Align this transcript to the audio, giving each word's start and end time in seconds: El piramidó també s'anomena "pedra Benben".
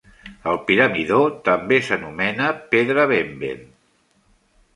El 0.51 0.55
piramidó 0.69 1.19
també 1.49 1.77
s'anomena 1.89 2.49
"pedra 2.73 3.07
Benben". 3.13 3.63